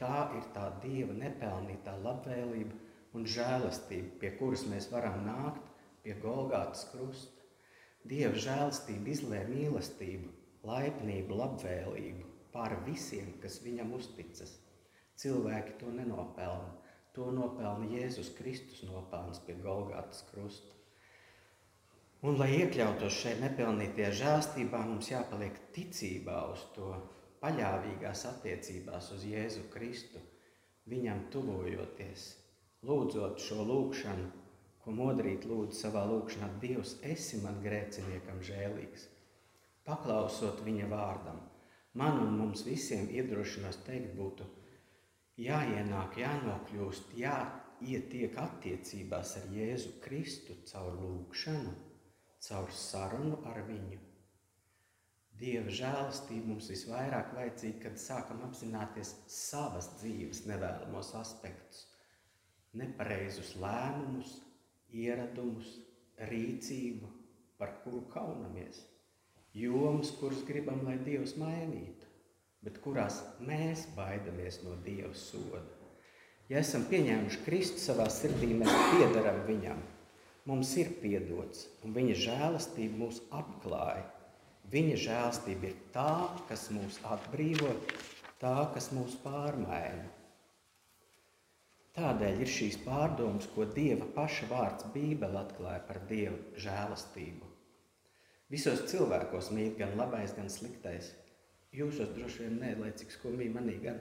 Tā 0.01 0.31
ir 0.37 0.47
tā 0.55 0.63
Dieva 0.81 1.13
nepelnītā 1.13 1.93
labvēlība 2.01 2.79
un 3.17 3.27
žēlastība, 3.29 4.15
pie 4.21 4.31
kuras 4.39 4.65
mēs 4.71 4.89
varam 4.89 5.19
nākt 5.27 5.67
pie 6.01 6.15
Golgātas 6.23 6.87
krusta. 6.89 7.45
Dieva 8.09 8.33
žēlastība 8.47 9.11
izlē 9.13 9.43
mīlestību, 9.51 10.31
laipnību, 10.65 11.37
labvēlību 11.37 12.29
pār 12.51 12.79
visiem, 12.87 13.29
kas 13.43 13.59
viņam 13.63 13.93
uzticas. 13.99 14.57
Cilvēki 15.21 15.77
to 15.79 15.93
nenopelna. 15.93 16.73
To 17.15 17.27
nopelna 17.35 17.89
Jēzus 17.91 18.31
Kristus 18.37 18.81
nopelns 18.87 19.41
pie 19.45 19.57
Golgātas 19.61 20.23
krusta. 20.31 20.77
Un, 22.21 22.37
lai 22.39 22.51
iekļautos 22.61 23.17
šeit 23.17 23.41
nepelnītajā 23.41 24.11
žēlstībā, 24.19 24.81
mums 24.87 25.09
jāpaliek 25.11 25.57
ticībā 25.75 26.37
uz 26.53 26.63
to 26.75 26.93
paļāvīgās 27.41 28.25
attiecībās 28.29 29.09
uz 29.15 29.25
Jēzu 29.25 29.63
Kristu, 29.73 30.21
viņam 30.91 31.25
tuvojoties, 31.33 32.27
lūdzot 32.85 33.41
šo 33.41 33.65
lūgšanu, 33.65 34.27
ko 34.81 34.93
modrīt 34.97 35.45
lūdzu 35.49 35.77
savā 35.77 36.03
lūgšanā, 36.09 36.49
Dievs, 36.61 36.95
esi 37.05 37.41
man 37.41 37.59
grēciniekam 37.65 38.41
žēlīgs. 38.45 39.07
Paklausot 39.85 40.61
viņa 40.65 40.89
vārdam, 40.91 41.39
man 41.97 42.21
un 42.21 42.37
mums 42.37 42.65
visiem 42.65 43.09
iedrošinās 43.09 43.81
teikt 43.87 44.13
būtu 44.17 44.45
jāienāk, 45.41 46.19
jānokļūst, 46.21 47.15
jāietiek 47.17 48.37
attiecībās 48.37 49.35
ar 49.41 49.49
Jēzu 49.57 49.97
Kristu 50.05 50.61
caur 50.69 50.93
lūgšanu, 51.01 51.73
caur 52.45 52.69
sarunu 52.85 53.41
ar 53.49 53.63
viņu 53.65 54.10
Dieva 55.41 55.71
žēlastība 55.73 56.51
mums 56.51 56.67
visvairāk 56.69 57.31
vajadzīga, 57.33 57.79
kad 57.87 57.97
sākam 57.97 58.43
apzināties 58.45 59.15
savas 59.31 59.87
dzīves 59.97 60.43
nevēlamos 60.45 61.09
aspektus, 61.17 61.87
nepareizus 62.77 63.55
lēmumus, 63.63 64.35
ieradumus, 64.93 65.71
rīcību, 66.29 67.09
par 67.57 67.73
kuru 67.81 68.03
kaunamies, 68.13 68.83
jomas, 69.57 70.13
kuras 70.19 70.45
gribam, 70.45 70.85
lai 70.85 70.99
Dievs 71.01 71.33
mainītu, 71.41 72.13
bet 72.61 72.77
kurās 72.85 73.23
mēs 73.41 73.87
baidamies 73.97 74.61
no 74.67 74.77
Dieva 74.85 75.15
soda. 75.17 75.65
Ja 76.53 76.61
esam 76.61 76.85
pieņēmuši 76.85 77.43
Kristu 77.47 77.81
savā 77.81 78.11
sirdī, 78.13 78.53
mēs 78.61 78.77
piedaram 78.93 79.41
Viņam. 79.49 79.81
Mums 80.49 80.77
ir 80.77 80.93
piedots, 81.01 81.65
un 81.81 81.97
Viņa 81.97 82.23
žēlastība 82.29 83.05
mūs 83.07 83.23
apklāja 83.33 84.09
Viņa 84.69 84.97
žēlstība 85.03 85.67
ir 85.67 85.77
tā, 85.91 86.29
kas 86.47 86.69
mūs 86.71 86.99
atbrīvo, 87.03 87.71
tā, 88.39 88.55
kas 88.75 88.91
mūs 88.95 89.17
pārmaina. 89.23 90.05
Tādēļ 91.97 92.43
ir 92.45 92.51
šīs 92.51 92.77
pārdomas, 92.85 93.49
ko 93.51 93.65
Dieva 93.67 94.07
paša 94.15 94.47
vārds 94.47 94.87
Bībele 94.93 95.41
atklāja 95.41 95.81
par 95.89 95.99
Dieva 96.07 96.37
žēlastību. 96.65 97.49
Visos 98.51 98.85
cilvēkos 98.91 99.51
mīl 99.55 99.75
gan 99.79 99.97
labais, 99.99 100.31
gan 100.37 100.47
sliktais. 100.51 101.11
Jūsos 101.75 102.15
droši 102.15 102.45
vien 102.45 102.57
nē, 102.63 102.71
lai 102.79 102.93
cik 102.95 103.11
skumīgi 103.17 103.55
manī 103.57 103.77
gan. 103.83 103.99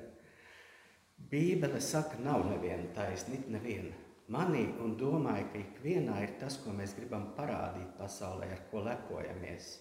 Bībele 1.30 1.82
saka, 1.82 2.18
nav 2.22 2.46
neviena 2.46 2.86
taisnība, 2.94 3.56
neviena. 3.56 3.94
Manī 4.30 4.68
un 4.82 4.94
domāju, 4.98 5.50
ka 5.50 5.62
ikvienā 5.64 6.22
ir 6.22 6.38
tas, 6.38 6.62
ko 6.62 6.74
mēs 6.74 6.94
gribam 6.94 7.32
parādīt 7.34 7.90
pasaulē, 7.98 8.52
ar 8.54 8.66
ko 8.70 8.86
lepojamies 8.86 9.72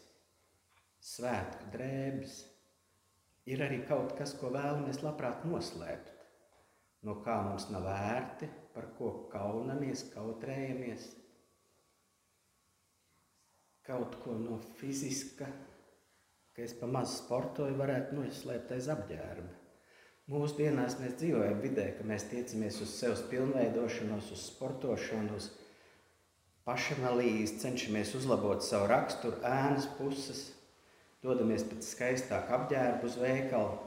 svētku 1.04 1.70
drēbes, 1.74 2.40
ir 3.50 3.64
arī 3.66 3.82
kaut 3.88 4.16
kas, 4.18 4.36
ko 4.40 4.52
vēlamies 4.54 5.02
labprāt 5.06 5.46
noslēpt, 5.48 6.12
no 7.08 7.20
kā 7.24 7.40
mums 7.46 7.70
nav 7.74 7.88
vērti, 7.88 8.50
par 8.76 8.92
ko 8.98 9.14
kaunamies, 9.32 10.06
kautrējamies. 10.14 11.08
Kaut 13.90 14.20
ko 14.22 14.36
no 14.38 14.60
fiziska, 14.78 15.48
ka 16.54 16.62
es 16.62 16.76
pamazs 16.78 17.24
sportoju, 17.24 17.78
varētu 17.80 18.20
noslēpt 18.20 18.76
aiz 18.76 18.92
apģērba. 18.94 19.56
Mūsdienās 20.30 21.00
mēs 21.00 21.16
dzīvojam 21.18 21.58
vidē, 21.64 21.88
ka 21.98 22.06
mēs 22.06 22.28
tiecamies 22.30 22.76
uz 22.86 22.92
sevis 23.00 23.24
pilnveidošanos, 23.32 24.28
uz 24.36 24.44
sportošanu, 24.52 25.40
uz 25.40 25.48
pašanalīzi, 26.68 27.58
cenšamies 27.64 28.14
uzlabot 28.20 28.62
savu 28.62 28.92
raksturu, 28.92 29.40
ēnas 29.50 29.88
puses, 29.98 30.44
dodamies 31.26 31.66
pēc 31.68 31.88
skaistāka 31.94 32.56
apģērba 32.60 33.08
uz 33.08 33.18
veikalu, 33.20 33.78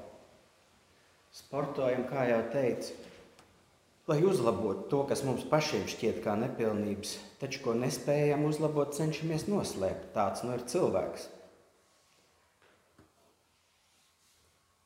sportojam, 1.32 2.04
kā 2.10 2.26
jau 2.28 2.40
teicu, 2.52 2.96
lai 4.10 4.18
uzlabotu 4.28 4.88
to, 4.90 5.04
kas 5.08 5.22
mums 5.24 5.44
pašiem 5.48 5.86
šķiet 5.88 6.20
kā 6.24 6.34
nepilnības, 6.40 7.14
taču 7.40 7.62
ko 7.64 7.76
nespējam 7.78 8.44
uzlabot, 8.48 8.92
cenšamies 8.96 9.46
noslēpt. 9.48 10.10
Tāds 10.16 10.44
nu 10.44 10.56
ir 10.58 10.66
cilvēks. 10.68 11.30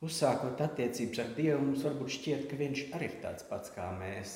Uzsākot 0.07 0.59
attiecības 0.61 1.23
ar 1.23 1.29
Dievu, 1.33 1.61
mums 1.71 1.83
varbūt 1.87 2.11
šķiet, 2.13 2.43
ka 2.51 2.57
Viņš 2.59 2.81
arī 2.93 3.07
ir 3.09 3.15
tāds 3.23 3.47
pats 3.49 3.71
kā 3.73 3.87
mēs. 3.97 4.35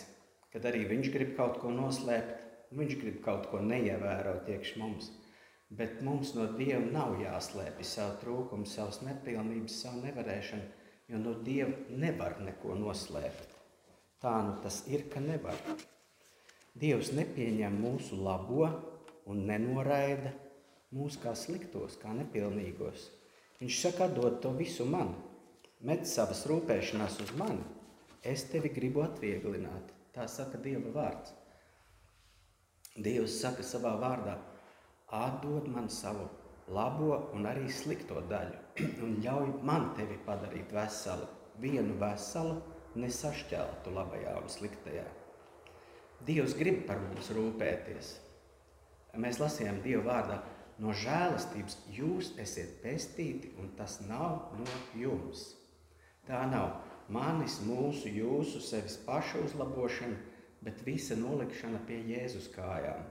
Kad 0.52 0.66
arī 0.66 0.88
Viņš 0.90 1.12
grib 1.14 1.36
kaut 1.38 1.60
ko 1.62 1.70
noslēpt, 1.72 2.42
Viņš 2.74 2.96
grib 2.98 3.20
kaut 3.22 3.46
ko 3.52 3.62
neievērot 3.62 4.50
iekš 4.50 4.74
mums. 4.82 5.12
Bet 5.72 6.02
mums 6.04 6.34
no 6.36 6.50
Dieva 6.58 6.84
nav 6.92 7.16
jāslēpj 7.22 7.86
savu 7.88 8.18
trūkumu, 8.26 8.68
savas 8.68 9.00
nepilnības, 9.08 9.78
savu 9.86 10.02
nevarēšanu, 10.04 10.68
jo 11.08 11.22
no 11.22 11.38
Dieva 11.46 11.96
nevar 11.96 12.42
neko 12.44 12.76
noslēpt. 12.76 13.56
Tā 14.22 14.34
nu 14.46 14.58
tas 14.64 14.82
ir, 14.92 15.08
ka 15.10 15.24
nevar. 15.24 15.58
Dievs 16.78 17.14
nepieņem 17.16 17.80
mūsu 17.84 18.20
labo 18.20 18.68
un 19.32 19.46
nenoraida 19.48 20.34
mūs 20.92 21.18
kā 21.24 21.34
sliktos, 21.40 21.96
kā 22.04 22.12
nepilnīgos. 22.20 23.08
Viņš 23.62 23.80
saka, 23.86 24.10
dod 24.12 24.42
to 24.44 24.52
visu 24.58 24.86
man, 24.86 25.14
met 25.88 26.04
savas 26.10 26.44
rūpēšanās 26.52 27.20
uz 27.24 27.32
mani. 27.40 27.64
Es 28.28 28.44
tevi 28.52 28.70
gribu 28.74 29.06
atvieglināt. 29.06 29.96
Tā 30.12 30.28
saka 30.28 30.60
Dieva 30.62 30.92
vārds. 30.94 31.32
Dievs 33.00 33.40
saka 33.40 33.64
savā 33.64 33.96
vārdā, 34.02 34.36
atdod 35.12 35.68
man 35.68 35.90
savu 35.90 36.28
labo 36.72 37.18
un 37.36 37.48
arī 37.50 37.68
slikto 37.72 38.22
daļu, 38.32 38.60
un 39.06 39.18
ļauj 39.24 39.50
man 39.68 39.92
tevi 39.98 40.18
padarīt 40.26 40.72
veselu, 40.76 41.28
vienu 41.60 41.98
veselu, 42.00 42.56
nesašķeltu 42.96 43.94
labajā 43.96 44.36
un 44.40 44.50
sliktajā. 44.52 45.06
Dievs 46.28 46.56
grib 46.60 46.84
par 46.88 47.00
mums 47.02 47.32
rūpēties. 47.34 48.12
Mēs 49.20 49.40
lasījām 49.42 49.82
Dieva 49.84 50.04
vārdā, 50.08 50.38
no 50.80 50.94
žēlastības 50.96 51.78
jūs 51.92 52.32
esat 52.40 52.78
pestīti, 52.84 53.52
un 53.60 53.72
tas 53.78 54.00
nav 54.08 54.54
no 54.60 54.68
jums. 54.98 55.50
Tā 56.28 56.44
nav 56.52 56.78
manis, 57.12 57.60
mūsu, 57.66 58.12
jūsu, 58.12 58.62
sevis 58.64 59.00
pašu 59.06 59.44
uzlabošana, 59.48 60.20
bet 60.62 60.84
visa 60.86 61.18
nolikšana 61.20 61.82
pie 61.88 62.00
Jēzus 62.14 62.52
kājām. 62.54 63.04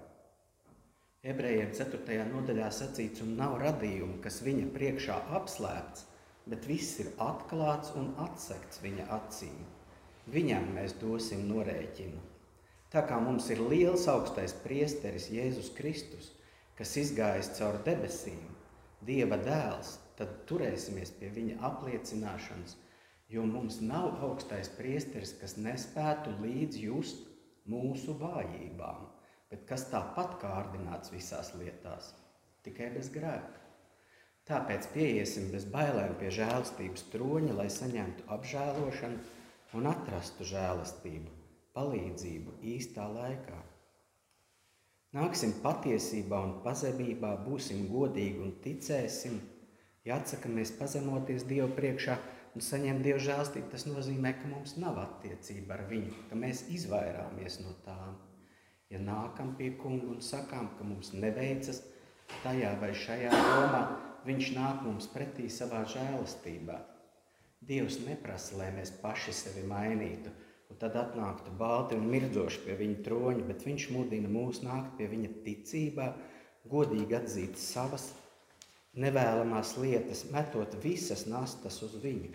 Ebrejiem 1.20 1.68
4. 1.76 2.14
nodaļā 2.30 2.70
sacīts, 2.72 3.20
un 3.20 3.35
nav 3.37 3.59
radījuma, 3.61 4.14
kas 4.24 4.38
viņa 4.40 4.70
priekšā 4.72 5.18
apslēpts, 5.37 6.06
bet 6.48 6.64
viss 6.64 6.94
ir 7.02 7.11
atklāts 7.20 7.92
un 8.00 8.06
atsekts 8.24 8.80
viņa 8.80 9.04
acīm. 9.18 9.59
Viņam 10.33 10.70
mēs 10.78 10.94
dosim 11.02 11.42
norēķinu. 11.50 12.22
Tā 12.88 13.04
kā 13.04 13.20
mums 13.20 13.50
ir 13.52 13.61
liels 13.61 14.09
augstais 14.09 14.56
priesteris 14.64 15.28
Jēzus 15.28 15.68
Kristus, 15.76 16.33
kas 16.80 16.96
izgājis 17.04 17.52
caur 17.61 17.76
debesīm, 17.85 18.40
Dieva 19.04 19.37
dēls, 19.44 19.98
tad 20.16 20.33
turēsimies 20.48 21.12
pie 21.20 21.28
viņa 21.37 21.61
apliecināšanas, 21.68 22.78
jo 23.28 23.44
mums 23.44 23.83
nav 23.85 24.24
augstais 24.24 24.72
priesteris, 24.80 25.37
kas 25.37 25.61
nespētu 25.61 26.33
līdz 26.40 26.80
just 26.88 27.28
mūsu 27.68 28.16
vājībām, 28.24 29.04
bet 29.50 29.66
kas 29.68 29.88
tāpat 29.90 30.38
kārdināts 30.42 31.12
visās 31.14 31.52
lietās, 31.58 32.12
tikai 32.66 32.92
bez 32.94 33.10
grēka. 33.14 33.58
Tāpēc 34.50 34.88
pieiesim 34.94 35.50
bez 35.52 35.66
bailēm 35.70 36.16
pie 36.18 36.30
žēlastības 36.34 37.04
troņa, 37.12 37.52
lai 37.58 37.68
saņemtu 37.70 38.24
apžēlošanu 38.34 39.76
un 39.78 39.90
atrastu 39.90 40.46
žēlastību 40.48 41.36
palīdzību 41.76 42.56
īstā 42.72 43.04
laikā. 43.12 43.58
Nāksim 45.14 45.56
patiesībā 45.62 46.38
un 46.46 46.56
pazemībā, 46.64 47.32
būsim 47.46 47.88
godīgi 47.90 48.42
un 48.46 48.52
ticēsim. 48.64 49.40
Ja 50.06 50.20
atsakamies 50.20 50.72
pazemoties 50.78 51.44
Dievu 51.50 51.70
priekšā 51.76 52.16
un 52.54 52.64
saņemt 52.64 53.04
Dieva 53.06 53.20
žēlstību, 53.22 53.68
tas 53.74 53.86
nozīmē, 53.90 54.32
ka 54.38 54.50
mums 54.50 54.76
nav 54.80 54.98
attiecība 55.02 55.76
ar 55.76 55.86
viņu, 55.90 56.14
ka 56.30 56.38
mēs 56.38 56.64
izvairāmies 56.78 57.60
no 57.64 57.74
tām. 57.86 58.18
Ja 58.90 58.98
nākam 58.98 59.53
pie 59.59 59.70
kunga 59.79 60.09
un 60.11 60.22
sakām, 60.24 60.72
ka 60.76 60.87
mums 60.87 61.12
neveicas 61.14 61.85
tajā 62.42 62.72
vai 62.81 62.90
šajā 62.94 63.31
jomā, 63.31 63.83
viņš 64.26 64.48
nāk 64.57 64.81
mums 64.87 65.07
pretī 65.12 65.46
savā 65.53 65.85
žēlastībā. 65.92 66.79
Dievs 67.66 68.00
neprasa, 68.07 68.57
lai 68.59 68.70
mēs 68.74 68.90
paši 69.03 69.35
sevi 69.37 69.62
mainītu, 69.68 70.33
un 70.70 70.81
tad 70.81 70.96
atnāktu 70.98 71.53
balti 71.61 71.98
un 71.98 72.09
mirdzoši 72.11 72.64
pie 72.64 72.76
viņa 72.81 73.05
troņa, 73.07 73.46
bet 73.50 73.62
viņš 73.68 73.87
mudina 73.94 74.31
mūs 74.33 74.62
nākt 74.64 74.96
pie 74.98 75.07
viņa 75.12 75.31
ticībā, 75.44 76.09
godīgi 76.70 77.18
atzīt 77.20 77.61
savas 77.61 78.11
nevēlamās 78.98 79.76
lietas, 79.79 80.24
metot 80.35 80.74
visas 80.83 81.26
nastas 81.31 81.79
uz 81.87 81.94
viņu. 82.03 82.33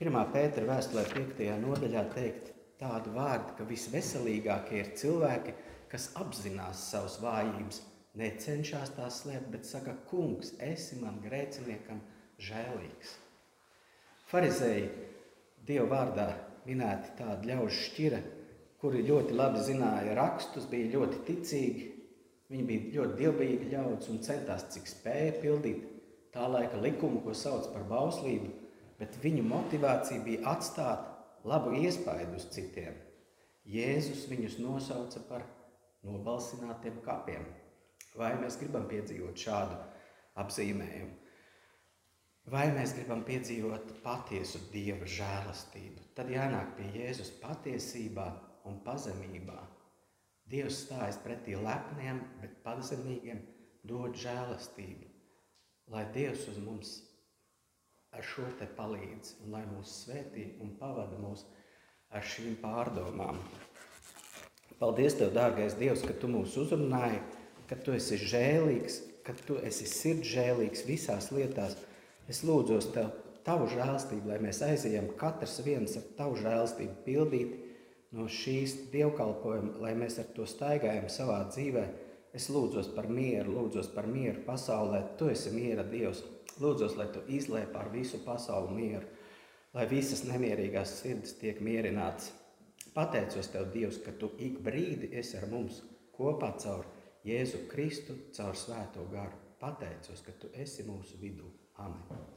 Pirmā 0.00 0.26
pētera 0.34 0.74
vēstulē 0.74 1.06
5. 1.14 1.46
nodaļā 1.62 2.02
teikt 2.16 2.50
tādu 2.80 3.14
vārdu, 3.14 3.54
ka 3.56 3.68
visveselīgākie 3.68 4.82
ir 4.82 4.92
cilvēki, 4.98 5.54
kas 5.90 6.10
apzinās 6.18 6.86
savas 6.90 7.18
vājības, 7.22 7.82
necenšas 8.16 8.94
tās 8.96 9.20
slēpt, 9.22 9.50
bet 9.52 9.68
saka, 9.68 9.96
kungs, 10.10 10.54
esi 10.62 10.98
man 11.02 11.20
grēciniekam 11.24 12.00
žēlīgs. 12.42 13.16
Farizēji 14.30 14.88
Dieva 15.66 15.86
vārdā 15.90 16.26
minēti 16.66 17.12
tādi 17.18 17.50
ļaužu 17.50 17.78
šķira, 17.88 18.18
kuri 18.78 19.02
ļoti 19.08 19.34
labi 19.34 19.62
zināja 19.66 20.14
rakstus, 20.18 20.68
bija 20.70 20.92
ļoti 20.92 21.22
ticīgi. 21.26 21.86
Viņi 22.52 22.66
bija 22.68 22.92
ļoti 23.00 23.18
dievbijīgi 23.18 23.72
ļaudis 23.72 24.10
un 24.12 24.20
centās, 24.22 24.68
cik 24.70 24.86
spēja 24.86 25.32
pildīt 25.40 25.82
tā 26.34 26.46
laika 26.46 26.78
likumu, 26.78 27.18
ko 27.24 27.34
sauc 27.34 27.66
par 27.72 27.82
bauslību, 27.90 28.52
bet 29.00 29.18
viņu 29.24 29.42
motivācija 29.48 30.22
bija 30.22 30.44
atstāt 30.52 31.08
labu 31.46 31.74
iespaidu 31.80 32.38
uz 32.38 32.46
citiem. 32.54 32.94
Jēzus 33.66 34.28
viņus 34.30 34.60
nosauca 34.62 35.24
par 35.26 35.42
nobalsinātiem 36.04 37.00
kapiem. 37.04 37.46
Vai 38.16 38.32
mēs 38.40 38.58
gribam 38.60 38.86
piedzīvot 38.90 39.38
šādu 39.40 39.78
apzīmējumu? 40.42 41.14
Vai 42.52 42.68
mēs 42.70 42.92
gribam 42.94 43.24
piedzīvot 43.26 43.96
patiesu 44.04 44.60
dieva 44.70 45.08
žēlastību, 45.10 46.12
tad 46.14 46.30
jānāk 46.30 46.76
pie 46.76 46.92
Jēzus 46.94 47.32
patiesībā 47.42 48.26
un 48.70 48.78
pazemībā. 48.86 49.58
Dievs 50.46 50.84
stājas 50.84 51.18
pretī 51.24 51.56
lepniem, 51.58 52.20
bet 52.38 52.60
pazemīgiem 52.62 53.42
dod 53.90 54.14
žēlastību. 54.22 55.10
Lai 55.90 56.04
Dievs 56.14 56.46
uz 56.52 56.62
mums 56.62 56.94
ar 58.14 58.24
šo 58.24 58.46
te 58.60 58.66
palīdz 58.78 59.34
un 59.42 59.52
lai 59.56 59.64
mūs 59.68 59.92
svētī 60.04 60.46
un 60.62 60.76
pavada 60.78 61.18
mūs 61.20 61.42
ar 62.14 62.22
šīm 62.34 62.60
pārdomām. 62.62 63.42
Paldies 64.80 65.16
Tev, 65.16 65.32
dārgais 65.36 65.76
Dievs, 65.78 66.04
ka 66.04 66.14
Tu 66.20 66.28
mūs 66.30 66.56
uzrunāji, 66.60 67.20
ka 67.70 67.78
Tu 67.80 67.96
esi 67.96 68.18
žēlīgs, 68.20 69.00
ka 69.24 69.34
Tu 69.46 69.58
esi 69.64 69.88
sirdžēlīgs 69.88 70.84
visās 70.88 71.30
lietās, 71.32 71.78
Es 72.26 72.42
lūdzos 72.42 72.90
Tev, 72.94 73.12
Tavu 73.46 73.68
žēlstību, 73.70 74.26
lai 74.26 74.40
mēs 74.42 74.58
aizejam 74.66 75.12
katrs 75.20 75.60
viens 75.62 75.92
ar 75.94 76.06
Tavu 76.18 76.34
žēlstību 76.40 76.96
pildīt 77.04 77.52
no 78.16 78.26
šīs 78.26 78.74
dievkalpojuma, 78.90 79.76
lai 79.84 79.92
mēs 79.98 80.18
ar 80.18 80.32
to 80.34 80.46
staigājam 80.50 81.06
savā 81.12 81.44
dzīvē. 81.52 81.84
Es 82.36 82.48
lūdzos 82.52 82.90
par 82.96 83.06
mieru, 83.08 83.54
lūdzos 83.54 83.92
par 83.94 84.08
mieru 84.10 84.42
pasaulē. 84.48 85.04
Tu 85.20 85.30
esi 85.32 85.52
miera 85.54 85.86
Dievs. 85.86 86.24
Lūdzos, 86.60 86.96
lai 86.98 87.06
Tu 87.14 87.22
izlēj 87.38 87.68
pār 87.72 87.92
visu 87.92 88.18
pasauli 88.24 88.74
mieru, 88.74 89.06
lai 89.76 89.86
visas 89.90 90.24
nemierīgās 90.26 90.98
sirdis 91.02 91.36
tiek 91.38 91.60
mierināts. 91.62 92.32
Pateicos 92.96 93.50
Tev, 93.52 93.68
Dievs, 93.74 93.98
ka 94.04 94.14
Tu 94.16 94.30
ik 94.46 94.62
brīdi 94.64 95.10
esi 95.20 95.36
ar 95.36 95.44
mums 95.52 95.82
kopā 96.16 96.54
caur 96.62 96.86
Jēzu 97.28 97.66
Kristu, 97.68 98.16
caur 98.36 98.56
Svēto 98.56 99.04
garu. 99.12 99.36
Pateicos, 99.60 100.24
ka 100.24 100.32
Tu 100.40 100.48
esi 100.64 100.86
mūsu 100.88 101.20
vidū. 101.20 101.52
Amen. 101.84 102.35